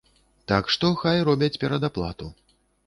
[0.51, 2.35] Так што хай робяць перадаплату.